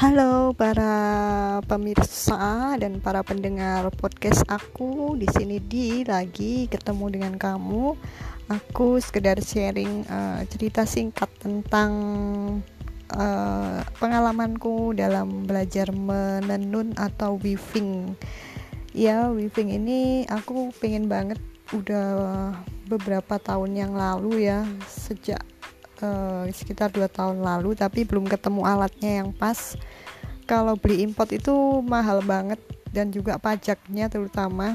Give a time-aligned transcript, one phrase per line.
[0.00, 8.00] Halo para pemirsa dan para pendengar podcast aku di sini di lagi ketemu dengan kamu.
[8.48, 11.92] Aku sekedar sharing uh, cerita singkat tentang
[13.12, 18.16] uh, pengalamanku dalam belajar menenun atau weaving.
[18.96, 21.36] Ya, weaving ini aku pengen banget
[21.76, 22.56] udah
[22.88, 25.44] beberapa tahun yang lalu ya sejak
[26.02, 29.76] uh, sekitar dua tahun lalu tapi belum ketemu alatnya yang pas.
[30.48, 32.58] Kalau beli import itu mahal banget
[32.90, 34.74] dan juga pajaknya terutama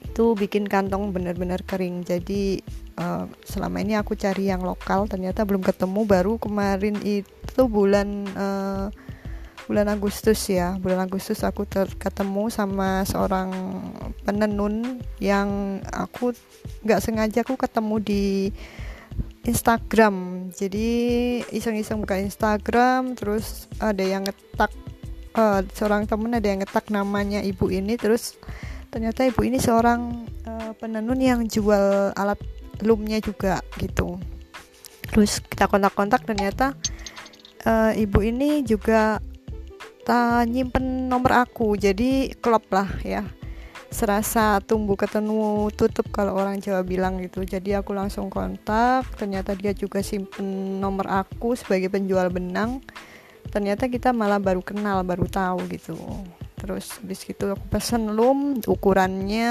[0.00, 2.04] itu bikin kantong benar-benar kering.
[2.04, 2.64] Jadi
[3.00, 6.00] uh, selama ini aku cari yang lokal ternyata belum ketemu.
[6.04, 8.88] Baru kemarin itu bulan uh,
[9.64, 10.76] bulan Agustus ya.
[10.80, 11.64] Bulan Agustus aku
[11.96, 13.52] ketemu sama seorang
[14.24, 16.36] penenun yang aku
[16.84, 18.24] nggak sengaja aku ketemu di
[19.42, 20.48] Instagram.
[20.54, 20.88] Jadi
[21.50, 24.70] iseng-iseng buka Instagram terus ada yang ngetak
[25.34, 28.38] uh, seorang temen ada yang ngetak namanya ibu ini terus
[28.92, 32.38] ternyata ibu ini seorang uh, penenun yang jual alat
[32.82, 34.18] loomnya juga gitu.
[35.12, 36.78] Terus kita kontak-kontak ternyata
[37.66, 39.18] uh, ibu ini juga
[40.06, 41.74] tak nyimpen nomor aku.
[41.74, 43.26] Jadi klop lah ya
[43.92, 47.44] serasa tumbuh ketemu tutup kalau orang Jawa bilang gitu.
[47.44, 52.80] Jadi aku langsung kontak ternyata dia juga simpen nomor aku sebagai penjual benang.
[53.52, 55.94] Ternyata kita malah baru kenal baru tahu gitu.
[56.62, 59.50] Terus habis gitu aku pesen loom ukurannya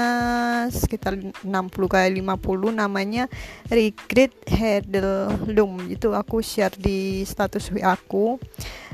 [0.72, 1.44] sekitar 60
[1.84, 3.28] kali 50 namanya
[3.68, 8.40] Regret Heddle Loom itu aku share di status aku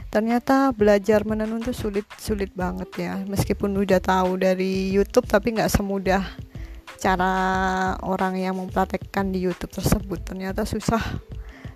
[0.09, 3.15] ternyata belajar menenun tuh sulit sulit banget ya.
[3.29, 6.25] Meskipun udah tahu dari YouTube tapi nggak semudah
[6.99, 7.33] cara
[8.03, 10.21] orang yang mempraktekkan di YouTube tersebut.
[10.25, 11.01] Ternyata susah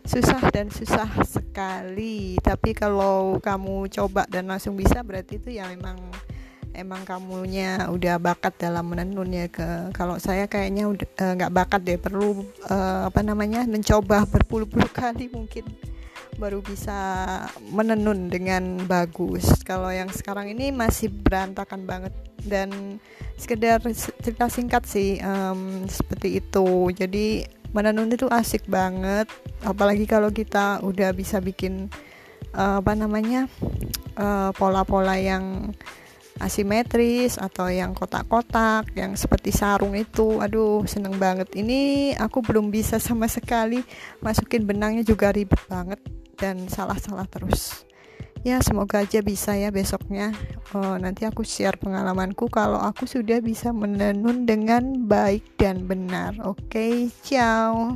[0.03, 2.37] susah dan susah sekali.
[2.43, 5.97] Tapi kalau kamu coba dan langsung bisa berarti itu ya memang
[6.73, 9.47] emang kamunya udah bakat dalam menenun ya.
[9.47, 11.99] Ke kalau saya kayaknya udah eh, nggak uh, bakat deh.
[12.01, 15.92] Perlu uh, apa namanya mencoba berpuluh-puluh kali mungkin
[16.41, 16.99] baru bisa
[17.73, 19.61] menenun dengan bagus.
[19.65, 22.15] Kalau yang sekarang ini masih berantakan banget.
[22.43, 22.99] Dan
[23.39, 23.79] sekedar
[24.19, 26.91] cerita singkat sih um, seperti itu.
[26.91, 29.31] Jadi menenun itu asik banget.
[29.63, 31.87] Apalagi kalau kita udah bisa bikin
[32.57, 33.47] uh, apa namanya
[34.19, 35.73] eh, pola-pola uh, yang
[36.43, 40.43] asimetris atau yang kotak-kotak yang seperti sarung itu.
[40.43, 41.55] Aduh seneng banget.
[41.55, 43.81] Ini aku belum bisa sama sekali
[44.19, 46.03] masukin benangnya juga ribet banget
[46.43, 47.87] dan salah-salah terus.
[48.43, 50.35] Ya semoga aja bisa ya besoknya.
[50.75, 56.35] Oh, nanti aku share pengalamanku kalau aku sudah bisa menenun dengan baik dan benar.
[56.43, 57.95] Oke okay, ciao